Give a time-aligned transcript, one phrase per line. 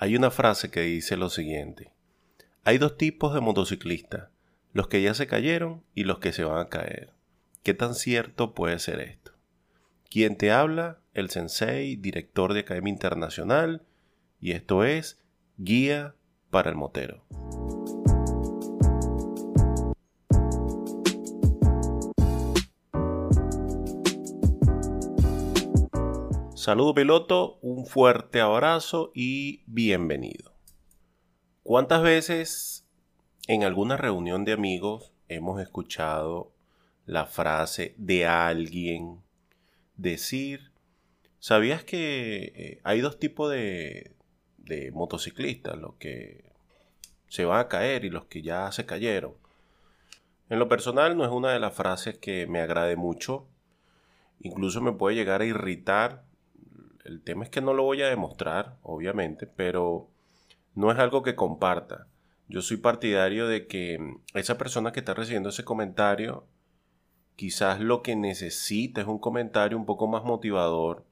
[0.00, 1.92] Hay una frase que dice lo siguiente.
[2.62, 4.28] Hay dos tipos de motociclistas,
[4.72, 7.14] los que ya se cayeron y los que se van a caer.
[7.64, 9.32] ¿Qué tan cierto puede ser esto?
[10.08, 13.82] Quien te habla, el sensei, director de Academia Internacional,
[14.40, 15.20] y esto es
[15.56, 16.14] Guía
[16.50, 17.24] para el Motero.
[26.68, 30.52] Saludo piloto, un fuerte abrazo y bienvenido.
[31.62, 32.86] ¿Cuántas veces
[33.46, 36.52] en alguna reunión de amigos hemos escuchado
[37.06, 39.22] la frase de alguien
[39.96, 40.72] decir,
[41.38, 44.14] ¿sabías que eh, hay dos tipos de,
[44.58, 45.78] de motociclistas?
[45.78, 46.52] Los que
[47.28, 49.32] se van a caer y los que ya se cayeron.
[50.50, 53.48] En lo personal no es una de las frases que me agrade mucho.
[54.40, 56.27] Incluso me puede llegar a irritar
[57.08, 60.08] el tema es que no lo voy a demostrar, obviamente, pero
[60.74, 62.06] no es algo que comparta.
[62.48, 63.98] Yo soy partidario de que
[64.34, 66.46] esa persona que está recibiendo ese comentario,
[67.36, 71.04] quizás lo que necesita es un comentario un poco más motivador.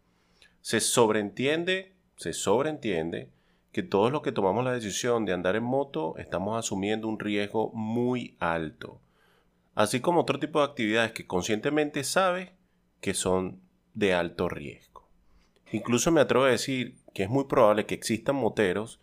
[0.61, 3.31] Se sobreentiende, se sobreentiende
[3.73, 7.71] que todos los que tomamos la decisión de andar en moto estamos asumiendo un riesgo
[7.75, 9.01] muy alto.
[9.75, 12.55] Así como otro tipo de actividades que conscientemente sabe
[13.03, 13.61] que son
[13.93, 14.96] de alto riesgo.
[15.73, 19.01] Incluso me atrevo a decir que es muy probable que existan moteros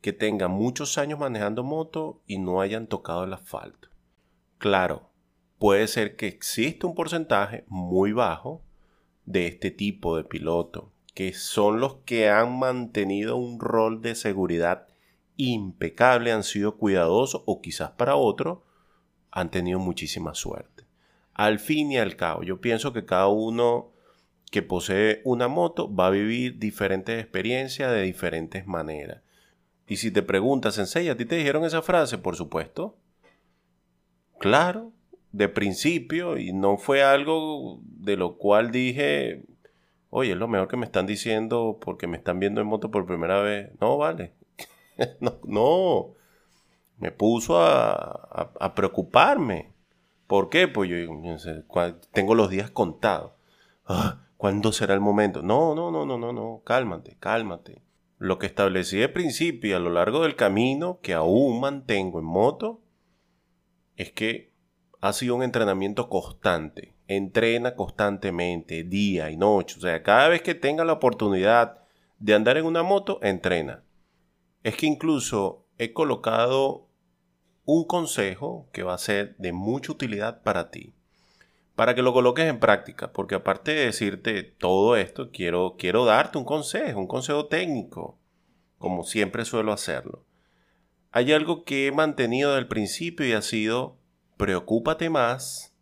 [0.00, 3.88] que tengan muchos años manejando moto y no hayan tocado el asfalto.
[4.58, 5.10] Claro,
[5.58, 8.62] puede ser que exista un porcentaje muy bajo
[9.26, 14.88] de este tipo de piloto, que son los que han mantenido un rol de seguridad
[15.36, 18.64] impecable, han sido cuidadosos o quizás para otro
[19.30, 20.84] han tenido muchísima suerte.
[21.34, 23.92] Al fin y al cabo, yo pienso que cada uno
[24.50, 29.22] que posee una moto va a vivir diferentes experiencias de diferentes maneras.
[29.86, 32.18] Y si te preguntas, Sensei, ¿a ti te dijeron esa frase?
[32.18, 32.96] Por supuesto.
[34.38, 34.92] Claro,
[35.32, 39.44] de principio, y no fue algo de lo cual dije,
[40.08, 43.06] oye, es lo mejor que me están diciendo porque me están viendo en moto por
[43.06, 43.70] primera vez.
[43.80, 44.32] No, vale.
[45.20, 46.14] no, no,
[46.98, 49.72] Me puso a, a, preocuparme.
[50.26, 50.68] ¿Por qué?
[50.68, 50.96] Pues yo
[52.12, 53.32] tengo los días contados.
[53.86, 55.42] Ah, ¿Cuándo será el momento?
[55.42, 57.82] No, no, no, no, no, no, cálmate, cálmate.
[58.16, 62.24] Lo que establecí de principio y a lo largo del camino, que aún mantengo en
[62.24, 62.80] moto,
[63.96, 64.54] es que
[65.02, 66.96] ha sido un entrenamiento constante.
[67.06, 69.76] Entrena constantemente, día y noche.
[69.76, 71.82] O sea, cada vez que tenga la oportunidad
[72.18, 73.84] de andar en una moto, entrena.
[74.62, 76.88] Es que incluso he colocado
[77.66, 80.94] un consejo que va a ser de mucha utilidad para ti
[81.80, 86.36] para que lo coloques en práctica, porque aparte de decirte todo esto, quiero, quiero darte
[86.36, 88.18] un consejo, un consejo técnico,
[88.76, 90.26] como siempre suelo hacerlo.
[91.10, 93.96] Hay algo que he mantenido del principio y ha sido,
[94.36, 95.74] preocúpate más,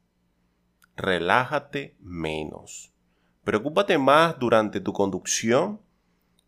[0.94, 2.92] relájate menos.
[3.42, 5.80] Preocúpate más durante tu conducción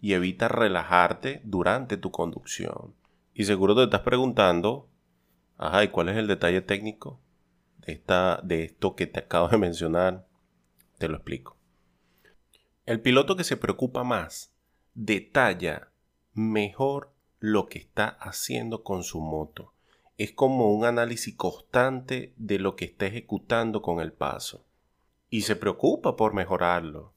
[0.01, 2.95] y evita relajarte durante tu conducción.
[3.35, 4.89] Y seguro te estás preguntando,
[5.59, 7.19] ajá, ¿y cuál es el detalle técnico?
[7.87, 10.27] De esto que te acabo de mencionar,
[10.99, 11.57] te lo explico.
[12.87, 14.53] El piloto que se preocupa más
[14.95, 15.91] detalla
[16.35, 19.73] mejor lo que está haciendo con su moto.
[20.19, 24.65] Es como un análisis constante de lo que está ejecutando con el paso.
[25.31, 27.15] Y se preocupa por mejorarlo.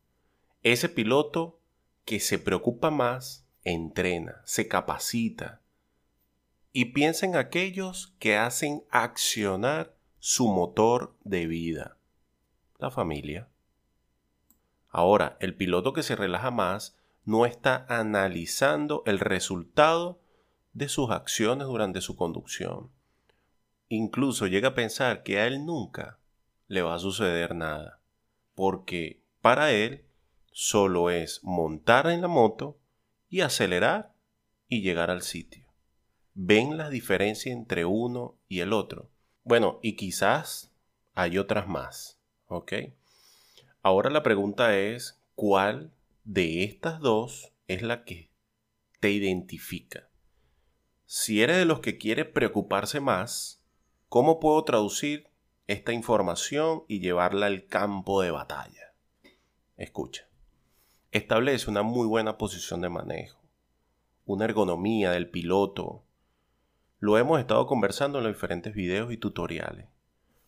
[0.61, 1.59] Ese piloto
[2.05, 5.61] que se preocupa más, entrena, se capacita.
[6.71, 11.97] Y piensa en aquellos que hacen accionar su motor de vida,
[12.79, 13.49] la familia.
[14.87, 16.95] Ahora, el piloto que se relaja más
[17.25, 20.21] no está analizando el resultado
[20.71, 22.89] de sus acciones durante su conducción.
[23.89, 26.19] Incluso llega a pensar que a él nunca
[26.69, 27.99] le va a suceder nada,
[28.55, 30.05] porque para él
[30.53, 32.79] solo es montar en la moto
[33.27, 34.13] y acelerar
[34.69, 35.67] y llegar al sitio.
[36.33, 39.09] ¿Ven la diferencia entre uno y el otro?
[39.43, 40.71] Bueno, y quizás
[41.15, 42.73] hay otras más, ¿ok?
[43.81, 45.91] Ahora la pregunta es, ¿cuál
[46.23, 48.29] de estas dos es la que
[49.01, 50.07] te identifica?
[51.05, 53.61] Si eres de los que quiere preocuparse más,
[54.07, 55.27] ¿cómo puedo traducir
[55.67, 58.93] esta información y llevarla al campo de batalla?
[59.75, 60.27] Escucha.
[61.11, 63.41] Establece una muy buena posición de manejo,
[64.25, 66.02] una ergonomía del piloto,
[67.03, 69.87] lo hemos estado conversando en los diferentes videos y tutoriales.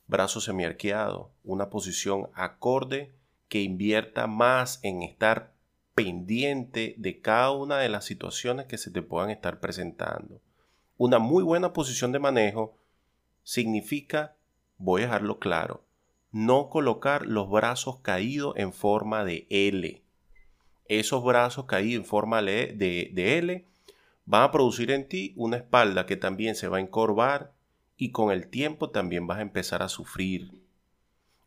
[0.08, 3.14] Brazo semiarqueado, una posición acorde
[3.50, 5.52] que invierta más en estar
[5.96, 10.40] pendiente de cada una de las situaciones que se te puedan estar presentando.
[10.96, 12.78] Una muy buena posición de manejo
[13.44, 14.38] significa,
[14.78, 15.84] voy a dejarlo claro,
[16.32, 20.02] no colocar los brazos caídos en forma de L.
[20.88, 23.66] Esos brazos caídos en forma de, de L
[24.26, 27.54] van a producir en ti una espalda que también se va a encorvar
[27.98, 30.62] y con el tiempo también vas a empezar a sufrir.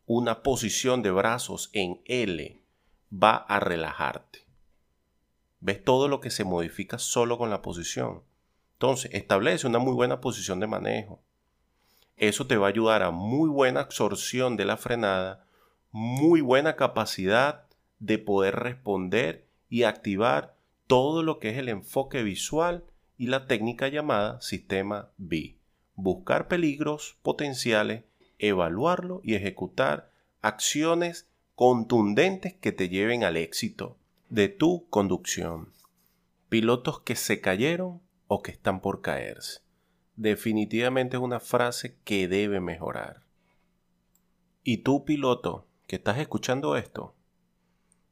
[0.05, 2.61] Una posición de brazos en L
[3.11, 4.45] va a relajarte.
[5.59, 8.23] ¿Ves todo lo que se modifica solo con la posición?
[8.73, 11.19] Entonces, establece una muy buena posición de manejo.
[12.15, 15.45] Eso te va a ayudar a muy buena absorción de la frenada,
[15.91, 17.65] muy buena capacidad
[17.99, 20.55] de poder responder y activar
[20.89, 22.83] todo lo que es el enfoque visual
[23.15, 25.59] y la técnica llamada sistema B.
[25.93, 28.05] Buscar peligros potenciales,
[28.39, 33.99] evaluarlo y ejecutar acciones contundentes que te lleven al éxito
[34.29, 35.71] de tu conducción.
[36.49, 39.59] Pilotos que se cayeron o que están por caerse.
[40.15, 43.21] Definitivamente es una frase que debe mejorar.
[44.63, 47.13] Y tú, piloto, que estás escuchando esto,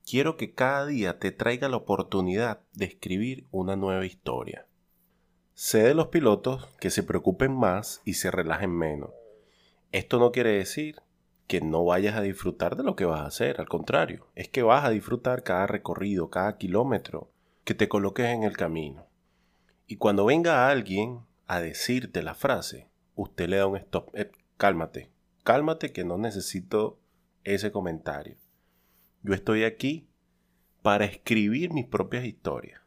[0.07, 4.65] quiero que cada día te traiga la oportunidad de escribir una nueva historia.
[5.53, 9.09] Sé de los pilotos que se preocupen más y se relajen menos.
[9.91, 11.01] Esto no quiere decir
[11.45, 14.63] que no vayas a disfrutar de lo que vas a hacer, al contrario, es que
[14.63, 17.29] vas a disfrutar cada recorrido, cada kilómetro
[17.65, 19.07] que te coloques en el camino.
[19.87, 25.09] Y cuando venga alguien a decirte la frase, usted le da un stop, eh, cálmate,
[25.43, 26.97] cálmate que no necesito
[27.43, 28.37] ese comentario.
[29.27, 30.07] Yo estoy aquí
[30.81, 32.79] para escribir mis propias historias.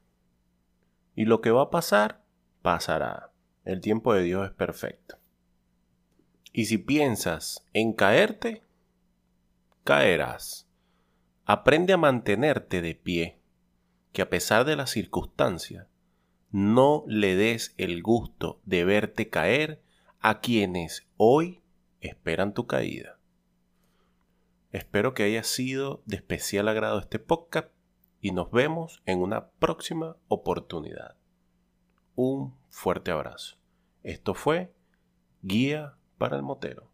[1.14, 2.24] Y lo que va a pasar,
[2.62, 3.30] pasará.
[3.66, 5.18] El tiempo de Dios es perfecto.
[6.54, 8.62] Y si piensas en caerte,
[9.84, 10.66] caerás.
[11.44, 13.38] Aprende a mantenerte de pie,
[14.14, 15.88] que a pesar de las circunstancias,
[16.52, 19.82] no le des el gusto de verte caer
[20.20, 21.60] a quienes hoy
[22.00, 23.19] esperan tu caída.
[24.72, 27.70] Espero que haya sido de especial agrado este podcast
[28.20, 31.16] y nos vemos en una próxima oportunidad.
[32.14, 33.56] Un fuerte abrazo.
[34.04, 34.72] Esto fue
[35.42, 36.88] Guía para el Motero.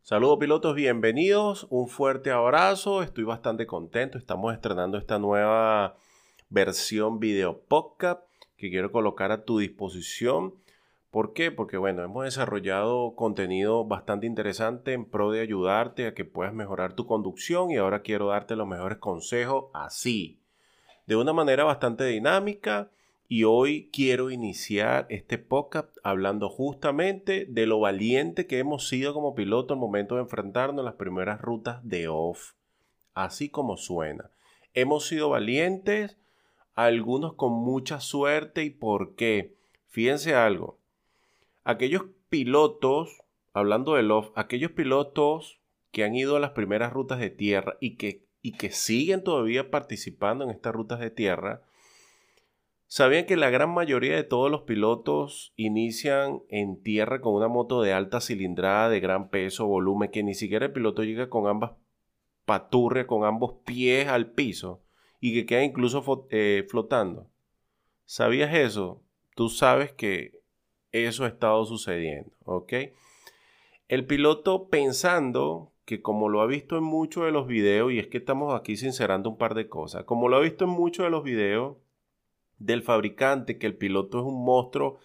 [0.00, 5.96] Saludos pilotos, bienvenidos, un fuerte abrazo, estoy bastante contento, estamos estrenando esta nueva
[6.54, 8.22] versión video podcast
[8.56, 10.54] que quiero colocar a tu disposición.
[11.10, 11.50] ¿Por qué?
[11.50, 16.94] Porque bueno, hemos desarrollado contenido bastante interesante en pro de ayudarte a que puedas mejorar
[16.94, 20.38] tu conducción y ahora quiero darte los mejores consejos así,
[21.06, 22.88] de una manera bastante dinámica.
[23.26, 29.34] Y hoy quiero iniciar este podcast hablando justamente de lo valiente que hemos sido como
[29.34, 32.52] piloto al momento de enfrentarnos a las primeras rutas de off.
[33.12, 34.30] Así como suena.
[34.72, 36.16] Hemos sido valientes
[36.74, 39.54] algunos con mucha suerte y por qué.
[39.88, 40.78] Fíjense algo.
[41.62, 43.22] Aquellos pilotos,
[43.52, 45.60] hablando de los, aquellos pilotos
[45.92, 49.70] que han ido a las primeras rutas de tierra y que, y que siguen todavía
[49.70, 51.62] participando en estas rutas de tierra,
[52.86, 57.80] sabían que la gran mayoría de todos los pilotos inician en tierra con una moto
[57.80, 61.72] de alta cilindrada, de gran peso, volumen, que ni siquiera el piloto llega con ambas
[62.44, 64.83] paturrias, con ambos pies al piso
[65.24, 67.30] y que queda incluso eh, flotando.
[68.04, 69.00] ¿Sabías eso?
[69.34, 70.42] Tú sabes que
[70.92, 72.74] eso ha estado sucediendo, ¿ok?
[73.88, 78.08] El piloto pensando que como lo ha visto en muchos de los videos, y es
[78.08, 81.10] que estamos aquí sincerando un par de cosas, como lo ha visto en muchos de
[81.10, 81.78] los videos
[82.58, 84.98] del fabricante, que el piloto es un monstruo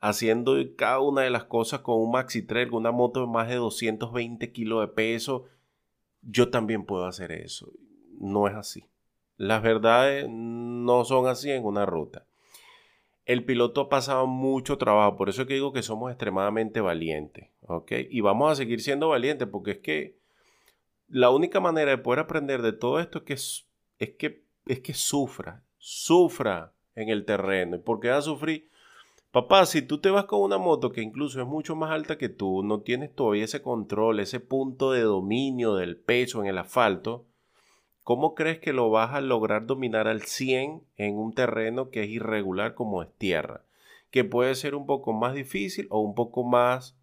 [0.00, 3.48] haciendo cada una de las cosas con un Maxi Trail, con una moto de más
[3.50, 5.44] de 220 kilos de peso,
[6.22, 7.70] yo también puedo hacer eso.
[8.18, 8.86] No es así.
[9.36, 12.26] Las verdades no son así en una ruta.
[13.26, 17.48] El piloto ha pasado mucho trabajo, por eso es que digo que somos extremadamente valientes.
[18.10, 20.16] Y vamos a seguir siendo valientes porque es que
[21.08, 23.34] la única manera de poder aprender de todo esto es que,
[24.04, 27.76] es que, es que sufra, sufra en el terreno.
[27.76, 28.70] ¿Y por qué va a sufrir?
[29.32, 32.28] Papá, si tú te vas con una moto que incluso es mucho más alta que
[32.28, 37.26] tú, no tienes todavía ese control, ese punto de dominio del peso en el asfalto,
[38.06, 42.08] ¿Cómo crees que lo vas a lograr dominar al 100 en un terreno que es
[42.08, 43.64] irregular como es tierra?
[44.12, 46.96] Que puede ser un poco más difícil o un poco más,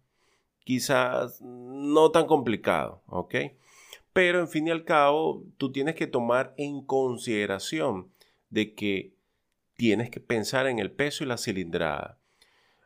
[0.64, 3.34] quizás no tan complicado, ¿ok?
[4.14, 8.08] Pero en fin y al cabo, tú tienes que tomar en consideración
[8.48, 9.12] de que
[9.76, 12.18] tienes que pensar en el peso y la cilindrada.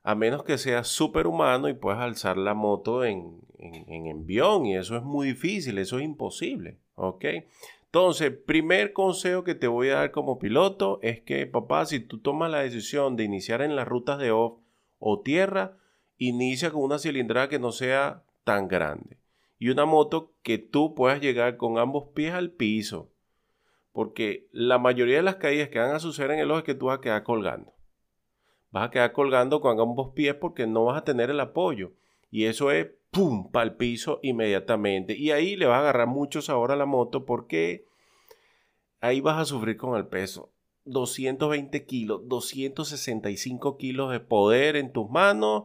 [0.02, 4.96] a menos que seas superhumano y puedas alzar la moto en, en, envión y eso
[4.96, 7.24] es muy difícil, eso es imposible, ¿ok?
[7.88, 12.18] Entonces, primer consejo que te voy a dar como piloto es que, papá, si tú
[12.18, 14.58] tomas la decisión de iniciar en las rutas de off
[14.98, 15.78] o tierra,
[16.18, 19.18] inicia con una cilindrada que no sea tan grande
[19.58, 23.10] y una moto que tú puedas llegar con ambos pies al piso.
[23.92, 26.74] Porque la mayoría de las caídas que van a suceder en el ojo es que
[26.74, 27.72] tú vas a quedar colgando.
[28.70, 31.92] Vas a quedar colgando con ambos pies porque no vas a tener el apoyo.
[32.30, 33.50] Y eso es ¡pum!
[33.50, 35.16] para el piso inmediatamente.
[35.16, 37.84] Y ahí le va a agarrar mucho sabor a la moto porque
[39.00, 40.52] ahí vas a sufrir con el peso.
[40.84, 45.64] 220 kilos, 265 kilos de poder en tus manos.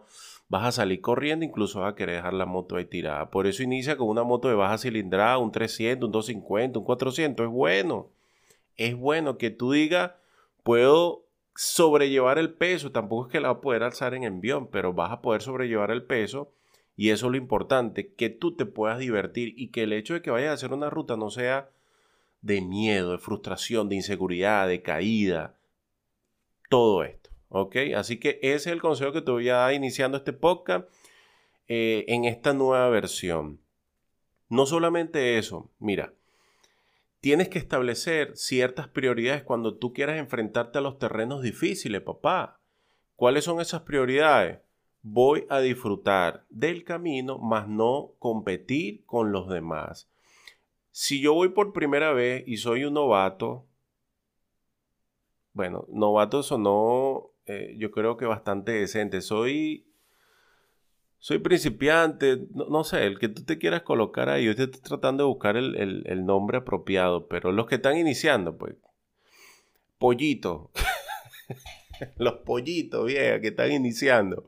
[0.49, 3.31] Vas a salir corriendo, incluso vas a querer dejar la moto ahí tirada.
[3.31, 7.45] Por eso inicia con una moto de baja cilindrada, un 300, un 250, un 400.
[7.45, 8.09] Es bueno.
[8.75, 10.11] Es bueno que tú digas,
[10.63, 11.22] puedo
[11.55, 12.91] sobrellevar el peso.
[12.91, 15.91] Tampoco es que la vas a poder alzar en envión, pero vas a poder sobrellevar
[15.91, 16.51] el peso
[16.95, 20.21] y eso es lo importante, que tú te puedas divertir y que el hecho de
[20.21, 21.69] que vayas a hacer una ruta no sea
[22.41, 25.55] de miedo, de frustración, de inseguridad, de caída.
[26.69, 27.31] Todo esto.
[27.49, 27.77] ¿Ok?
[27.95, 30.87] Así que ese es el consejo que te voy a dar iniciando este podcast
[31.67, 33.59] eh, en esta nueva versión.
[34.49, 36.13] No solamente eso, mira,
[37.23, 42.59] tienes que establecer ciertas prioridades cuando tú quieras enfrentarte a los terrenos difíciles, papá.
[43.15, 44.59] ¿Cuáles son esas prioridades?
[45.03, 50.09] voy a disfrutar del camino, más no competir con los demás.
[50.91, 53.65] Si yo voy por primera vez y soy un novato,
[55.51, 59.21] bueno, novato sonó eh, yo creo que bastante decente.
[59.21, 59.85] Soy,
[61.23, 65.29] soy principiante, no, sé, el que tú te quieras colocar ahí, yo estoy tratando de
[65.29, 68.75] buscar el, el nombre apropiado, pero los que están iniciando, pues,
[69.97, 70.69] pollito,
[72.17, 74.47] los pollitos, vieja, que están iniciando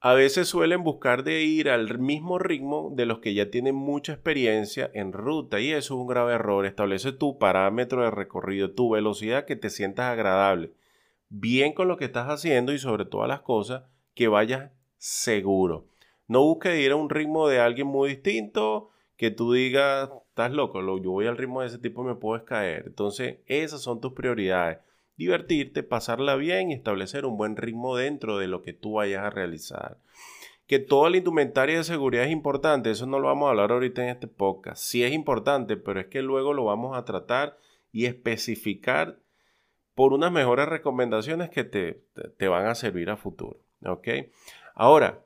[0.00, 4.14] a veces suelen buscar de ir al mismo ritmo de los que ya tienen mucha
[4.14, 6.66] experiencia en ruta y eso es un grave error.
[6.66, 10.72] Establece tu parámetro de recorrido, tu velocidad que te sientas agradable,
[11.28, 15.86] bien con lo que estás haciendo y sobre todas las cosas que vayas seguro.
[16.26, 20.80] No busques ir a un ritmo de alguien muy distinto que tú digas, estás loco,
[20.98, 22.84] yo voy al ritmo de ese tipo y me puedes caer.
[22.86, 24.78] Entonces, esas son tus prioridades
[25.18, 29.30] divertirte, pasarla bien y establecer un buen ritmo dentro de lo que tú vayas a
[29.30, 29.98] realizar.
[30.66, 34.02] Que toda la indumentaria de seguridad es importante, eso no lo vamos a hablar ahorita
[34.04, 34.80] en este podcast.
[34.80, 37.58] Sí es importante, pero es que luego lo vamos a tratar
[37.90, 39.18] y especificar
[39.94, 42.04] por unas mejores recomendaciones que te,
[42.36, 43.58] te, van a servir a futuro.
[43.84, 44.08] ¿Ok?
[44.78, 45.24] Ahora,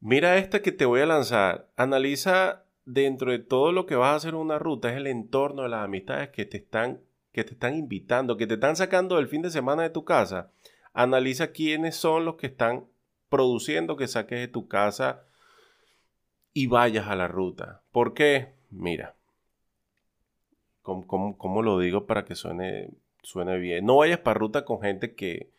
[0.00, 1.70] mira esta que te voy a lanzar.
[1.78, 5.70] Analiza dentro de todo lo que vas a hacer una ruta, es el entorno de
[5.70, 7.00] las amistades que te están
[7.32, 10.50] que te están invitando, que te están sacando del fin de semana de tu casa,
[10.92, 12.84] analiza quiénes son los que están
[13.30, 15.24] produciendo que saques de tu casa
[16.52, 17.80] y vayas a la ruta.
[17.92, 18.52] ¿Por qué?
[18.68, 19.14] Mira,
[20.82, 22.90] ¿cómo, lo digo para que suene,
[23.22, 23.86] suene bien?
[23.86, 25.50] No vayas para ruta con gente que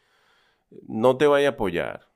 [0.88, 2.11] no te vaya a apoyar,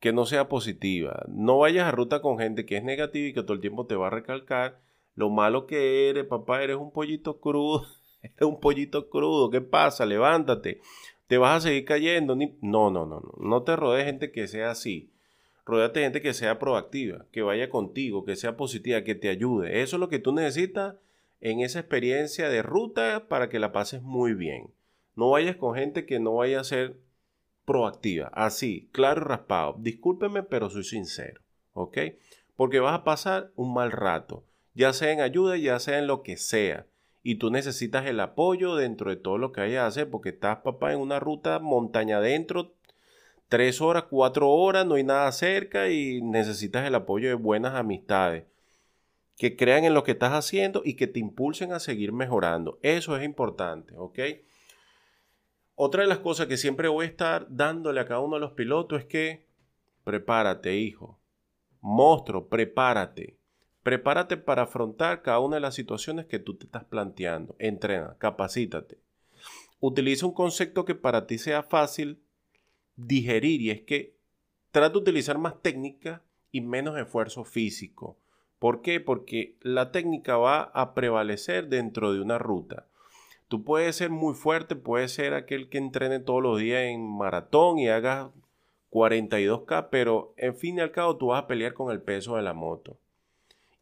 [0.00, 1.24] que no sea positiva.
[1.28, 3.96] No vayas a ruta con gente que es negativa y que todo el tiempo te
[3.96, 4.80] va a recalcar
[5.14, 7.86] lo malo que eres, papá, eres un pollito crudo.
[8.22, 10.04] es un pollito crudo, ¿qué pasa?
[10.04, 10.80] Levántate,
[11.26, 12.36] te vas a seguir cayendo.
[12.36, 15.10] No, no, no, no, no te rodees gente que sea así.
[15.64, 19.82] Rodéate gente que sea proactiva, que vaya contigo, que sea positiva, que te ayude.
[19.82, 20.94] Eso es lo que tú necesitas
[21.40, 24.70] en esa experiencia de ruta para que la pases muy bien.
[25.16, 26.96] No vayas con gente que no vaya a ser
[27.66, 29.76] proactiva, así, claro y raspado.
[29.78, 31.42] Discúlpeme, pero soy sincero,
[31.74, 31.98] ¿ok?
[32.56, 36.22] Porque vas a pasar un mal rato, ya sea en ayuda, ya sea en lo
[36.22, 36.86] que sea
[37.28, 40.58] y tú necesitas el apoyo dentro de todo lo que hayas a hacer, porque estás,
[40.58, 42.72] papá, en una ruta montaña adentro,
[43.48, 48.44] tres horas, cuatro horas, no hay nada cerca y necesitas el apoyo de buenas amistades
[49.36, 52.78] que crean en lo que estás haciendo y que te impulsen a seguir mejorando.
[52.82, 54.20] Eso es importante, ¿ok?
[55.78, 58.52] Otra de las cosas que siempre voy a estar dándole a cada uno de los
[58.52, 59.44] pilotos es que
[60.04, 61.20] prepárate, hijo.
[61.82, 63.36] Monstruo, prepárate.
[63.82, 67.56] Prepárate para afrontar cada una de las situaciones que tú te estás planteando.
[67.58, 68.98] Entrena, capacítate.
[69.78, 72.22] Utiliza un concepto que para ti sea fácil
[72.96, 74.16] digerir y es que
[74.70, 78.16] trata de utilizar más técnica y menos esfuerzo físico.
[78.58, 78.98] ¿Por qué?
[78.98, 82.86] Porque la técnica va a prevalecer dentro de una ruta.
[83.48, 87.78] Tú puedes ser muy fuerte, puedes ser aquel que entrene todos los días en maratón
[87.78, 88.32] y haga
[88.90, 92.42] 42K, pero en fin y al cabo tú vas a pelear con el peso de
[92.42, 92.98] la moto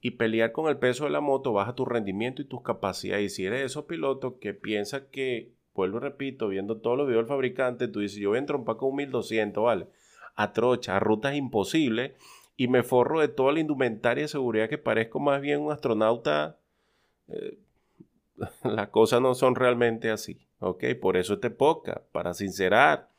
[0.00, 3.24] y pelear con el peso de la moto baja tu rendimiento y tus capacidades.
[3.24, 7.06] Y si eres de esos pilotos que piensa que, vuelvo y repito, viendo todos los
[7.06, 9.86] videos del fabricante, tú dices, yo voy a entrompar con un 1200, ¿vale?
[10.34, 12.12] a trocha, a rutas imposibles
[12.56, 16.58] y me forro de toda la indumentaria de seguridad que parezco más bien un astronauta.
[17.28, 17.58] Eh,
[18.64, 20.84] las cosas no son realmente así, ¿ok?
[21.00, 23.10] Por eso te poca, para sincerar.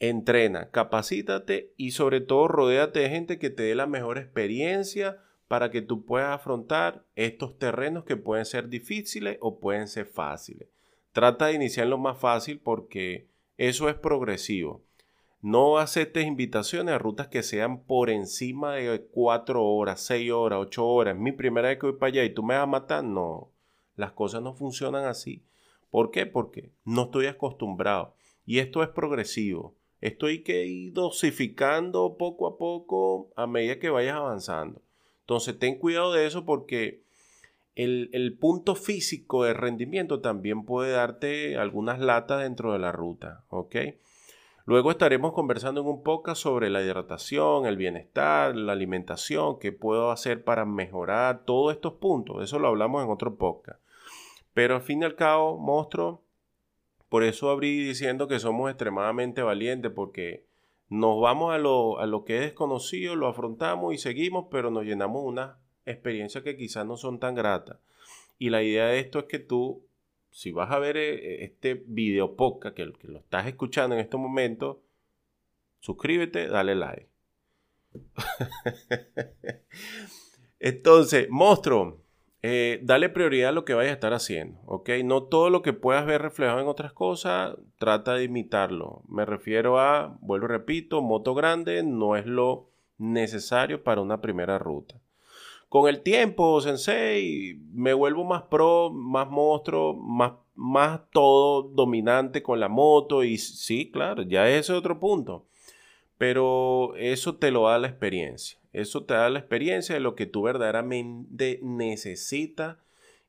[0.00, 5.70] Entrena, capacítate y sobre todo rodéate de gente que te dé la mejor experiencia para
[5.70, 10.68] que tú puedas afrontar estos terrenos que pueden ser difíciles o pueden ser fáciles.
[11.12, 14.84] Trata de iniciar lo más fácil porque eso es progresivo.
[15.40, 20.86] No aceptes invitaciones a rutas que sean por encima de 4 horas, 6 horas, 8
[20.86, 21.16] horas.
[21.16, 23.04] mi primera vez que voy para allá y tú me vas a matar.
[23.04, 23.50] No,
[23.98, 25.42] las cosas no funcionan así.
[25.90, 26.24] ¿Por qué?
[26.24, 28.14] Porque no estoy acostumbrado.
[28.46, 29.74] Y esto es progresivo.
[30.00, 34.80] Esto hay que ir dosificando poco a poco a medida que vayas avanzando.
[35.20, 37.02] Entonces ten cuidado de eso porque
[37.74, 43.44] el, el, punto físico de rendimiento también puede darte algunas latas dentro de la ruta.
[43.48, 43.76] ¿Ok?
[44.64, 50.10] Luego estaremos conversando en un podcast sobre la hidratación, el bienestar, la alimentación, qué puedo
[50.10, 52.44] hacer para mejorar todos estos puntos.
[52.44, 53.80] Eso lo hablamos en otro podcast.
[54.54, 56.24] Pero al fin y al cabo, monstruo,
[57.08, 60.44] por eso abrí diciendo que somos extremadamente valientes, porque
[60.88, 64.84] nos vamos a lo, a lo que es desconocido, lo afrontamos y seguimos, pero nos
[64.84, 67.78] llenamos unas experiencias que quizás no son tan gratas.
[68.38, 69.88] Y la idea de esto es que tú
[70.30, 74.16] si vas a ver eh, este video podcast que, que lo estás escuchando en este
[74.16, 74.82] momento,
[75.80, 77.08] suscríbete, dale like.
[80.60, 82.02] Entonces, monstruo,
[82.42, 84.90] eh, dale prioridad a lo que vayas a estar haciendo, ¿ok?
[85.04, 89.02] No todo lo que puedas ver reflejado en otras cosas, trata de imitarlo.
[89.08, 94.58] Me refiero a, vuelvo y repito, moto grande no es lo necesario para una primera
[94.58, 95.00] ruta.
[95.68, 102.60] Con el tiempo, sensei, me vuelvo más pro, más monstruo, más, más todo dominante con
[102.60, 105.44] la moto y sí, claro, ya ese es otro punto.
[106.16, 108.58] Pero eso te lo da la experiencia.
[108.80, 112.76] Eso te da la experiencia de lo que tú verdaderamente necesitas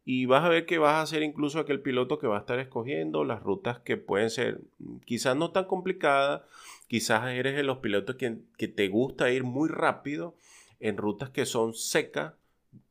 [0.06, 2.60] y vas a ver que vas a ser incluso aquel piloto que va a estar
[2.60, 4.62] escogiendo las rutas que pueden ser
[5.06, 6.42] quizás no tan complicadas,
[6.88, 10.36] quizás eres de los pilotos que, que te gusta ir muy rápido
[10.80, 12.34] en rutas que son secas,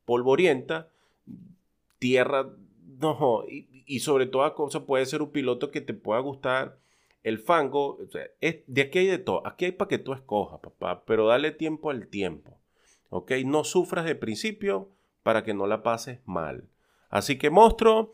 [0.04, 0.86] polvorientas,
[1.98, 2.50] tierra,
[3.00, 6.76] no, y, sobre toda cosa puede ser un piloto que te pueda gustar
[7.28, 7.98] el fango.
[8.40, 11.50] es, de aquí hay de todo, aquí hay para que tú escojas, papá, pero dale
[11.50, 12.58] tiempo al tiempo,
[13.10, 13.32] ¿ok?
[13.44, 14.90] No sufras de principio
[15.22, 16.68] para que no la pases mal.
[17.10, 18.12] Así que monstruo,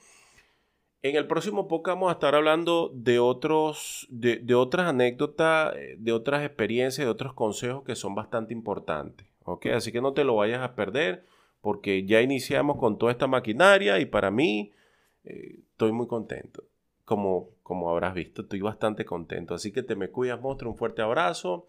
[1.03, 6.12] en el próximo podcast vamos a estar hablando de otros, de, de otras anécdotas, de
[6.12, 9.27] otras experiencias, de otros consejos que son bastante importantes.
[9.44, 9.66] ¿ok?
[9.66, 11.24] Así que no te lo vayas a perder
[11.61, 14.72] porque ya iniciamos con toda esta maquinaria y para mí
[15.24, 16.64] eh, estoy muy contento.
[17.05, 19.55] Como, como habrás visto, estoy bastante contento.
[19.55, 20.70] Así que te me cuidas, monstruo.
[20.70, 21.66] Un fuerte abrazo.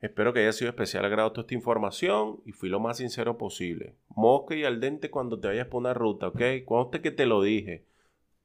[0.00, 3.94] Espero que haya sido especial agrado toda esta información y fui lo más sincero posible.
[4.08, 6.40] Mosca y al dente cuando te vayas por una ruta, ¿ok?
[6.64, 7.84] Conste que te lo dije.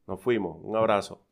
[0.08, 0.60] Nos fuimos.
[0.64, 1.23] Un abrazo.